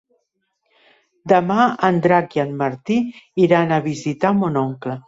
Demà 1.33 1.67
en 1.91 2.01
Drac 2.07 2.35
i 2.39 2.43
en 2.47 2.59
Martí 2.65 2.99
iran 3.47 3.79
a 3.79 3.83
visitar 3.95 4.37
mon 4.43 4.65
oncle. 4.69 4.99